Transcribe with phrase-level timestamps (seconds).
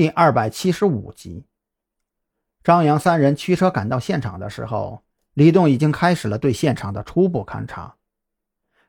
[0.00, 1.44] 第二百七十五集。
[2.64, 5.02] 张扬三人驱车赶到现场的时候，
[5.34, 7.96] 李栋已经开始了对现场的初步勘查。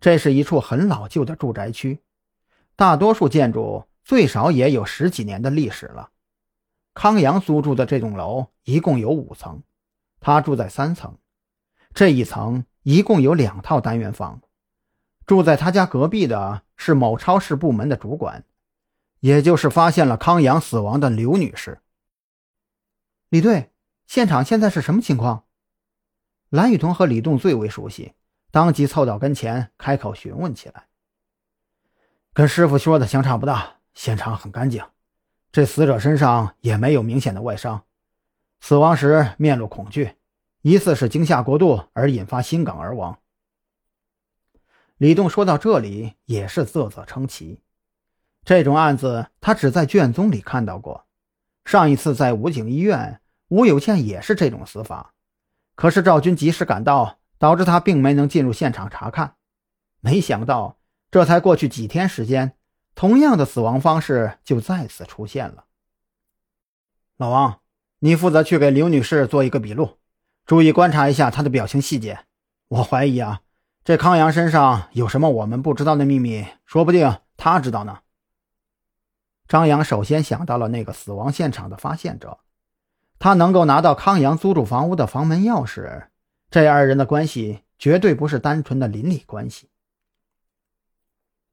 [0.00, 2.02] 这是一处很老旧的住宅区，
[2.76, 6.10] 大多数建筑最少也有十几年的历史了。
[6.92, 9.62] 康阳租住的这栋楼一共有五层，
[10.20, 11.16] 他住在三层。
[11.94, 14.42] 这一层一共有两套单元房，
[15.24, 18.44] 住在他家隔壁的是某超市部门的主管。
[19.20, 21.80] 也就是发现了康阳死亡的刘女士。
[23.28, 23.72] 李队，
[24.06, 25.44] 现场现在是什么情况？
[26.48, 28.14] 蓝雨桐和李栋最为熟悉，
[28.50, 30.88] 当即凑到跟前，开口询问起来。
[32.32, 34.82] 跟师傅说的相差不大，现场很干净，
[35.52, 37.84] 这死者身上也没有明显的外伤，
[38.60, 40.14] 死亡时面露恐惧，
[40.62, 43.18] 疑似是惊吓过度而引发心梗而亡。
[44.96, 47.60] 李栋说到这里，也是啧啧称奇。
[48.48, 51.04] 这种案子他只在卷宗里看到过，
[51.66, 55.12] 上一次在武警医院，吴有倩也是这种死法，
[55.74, 59.34] 可是赵军及时赶到，导致他并没能进入现场查看。
[60.00, 60.78] 没想到
[61.10, 62.54] 这才过去几天时间，
[62.94, 65.66] 同样的死亡方式就再次出现了。
[67.18, 67.60] 老王，
[67.98, 69.98] 你负责去给刘女士做一个笔录，
[70.46, 72.20] 注意观察一下她的表情细节。
[72.68, 73.42] 我怀疑啊，
[73.84, 77.98] 这康阳身上有什么我们不知道的秘密，说不定他知道呢。
[79.48, 82.38] 张扬首先想到了那个死亡现场的发现者，
[83.18, 86.08] 他能够拿到康阳租住房屋的房门钥匙，
[86.50, 89.70] 这二人的关系绝对不是单纯的邻里关系。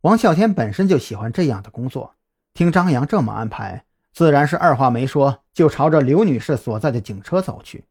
[0.01, 2.15] 王啸天本身就喜欢这样的工作，
[2.53, 7.85] 听张扬这么安排，自然是二话没说就朝着刘女士所在的警车走去。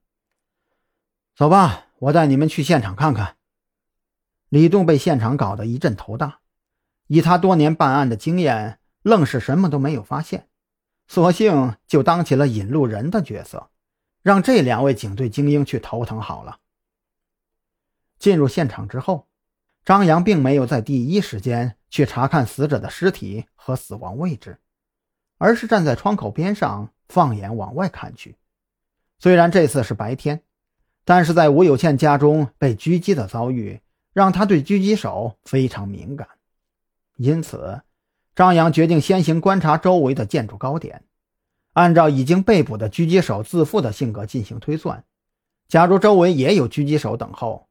[1.35, 3.37] 走吧，我带你们去现场看看。
[4.51, 6.41] 李栋被现场搞得一阵头大，
[7.07, 8.79] 以他多年办案的经验。
[9.05, 10.49] 愣是什么都没有发现，
[11.07, 13.69] 索性就当起了引路人的角色，
[14.23, 16.59] 让这两位警队精英去头疼好了。
[18.19, 19.29] 进入现场之后，
[19.85, 24.59] 张扬并没有在第一时间去查看死者的尸体和死亡位置，
[25.37, 28.39] 而是站在窗口边上放眼往外看去。
[29.19, 30.43] 虽然这次是白天，
[31.05, 33.83] 但是在吴有倩家中被狙击的遭遇，
[34.15, 36.27] 让他对狙击手非常敏感，
[37.17, 37.83] 因此。
[38.35, 41.05] 张扬决定先行观察周围的建筑高点，
[41.73, 45.05] 按照已经被捕的狙击手自负的性格进行推算。
[45.69, 47.69] 假如周围也有狙击手等候，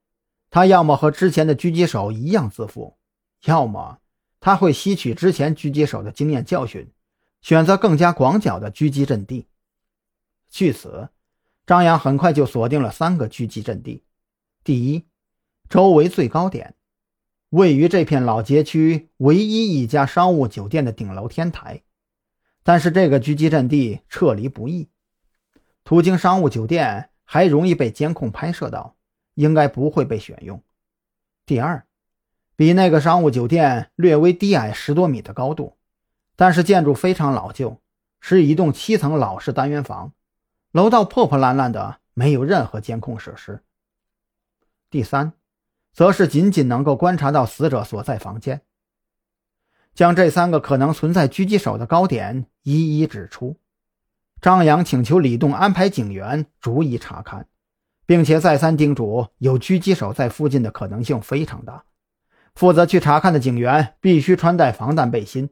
[0.50, 2.98] 他要么和之前的狙击手一样自负，
[3.46, 4.00] 要么
[4.40, 6.92] 他会吸取之前狙击手的经验教训，
[7.42, 9.48] 选择更加广角的狙击阵地。
[10.50, 11.10] 据此，
[11.66, 14.04] 张扬很快就锁定了三个狙击阵地：
[14.64, 15.06] 第一，
[15.70, 16.76] 周围最高点。
[17.54, 21.84] 位于这片老街区唯一一家商务酒店的顶楼天台，
[22.64, 24.90] 但是这个狙击阵地撤离不易，
[25.84, 28.96] 途经商务酒店还容易被监控拍摄到，
[29.36, 30.64] 应该不会被选用。
[31.46, 31.86] 第二，
[32.56, 35.78] 比那个商务酒店略微低矮十多米的高度，
[36.36, 37.80] 但是建筑非常老旧，
[38.20, 40.12] 是一栋七层老式单元房，
[40.72, 43.62] 楼道破破烂烂的，没有任何监控设施。
[44.90, 45.34] 第三。
[45.94, 48.62] 则是仅仅能够观察到死者所在房间。
[49.94, 53.58] 将这三个可能存在狙击手的高点一一指出，
[54.42, 57.48] 张扬请求李栋安排警员逐一查看，
[58.08, 61.84] 并且再三叮嘱有狙击手在附近的可能性非常大，
[62.56, 65.52] 负责去查看的警员必须穿戴防弹背心。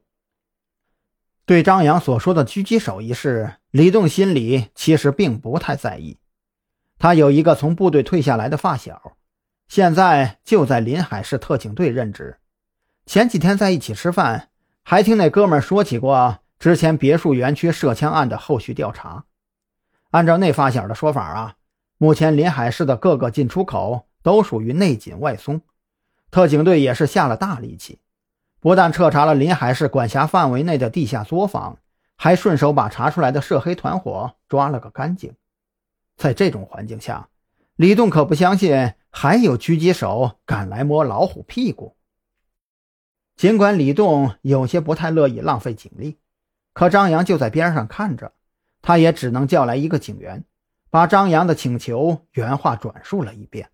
[1.45, 6.17] 对张扬所说的狙击手一事，李栋心里其实并不太在意，
[6.97, 9.17] 他有一个从部队退下来的发小。
[9.71, 12.39] 现在就在临海市特警队任职，
[13.05, 14.49] 前几天在一起吃饭，
[14.83, 19.23] 还听那哥们说起过之前别墅园区涉枪案的后续调查。
[20.09, 21.55] 按照那发小的说法啊，
[21.97, 25.61] 目前临海市的各个进出口都属于内紧外松，
[26.31, 27.99] 特警队也是下了大力气，
[28.59, 31.77] 不但彻查了临海市管辖范围内的地下作坊，
[32.17, 35.33] 还顺手把查出来的涉黑团伙抓了个干净。
[36.17, 37.29] 在这种环境下，
[37.77, 38.95] 李栋可不相信。
[39.11, 41.95] 还有狙击手敢来摸老虎屁股。
[43.35, 46.17] 尽管李栋有些不太乐意浪费警力，
[46.73, 48.33] 可张扬就在边上看着，
[48.81, 50.43] 他也只能叫来一个警员，
[50.89, 53.69] 把张扬的请求原话转述了一遍。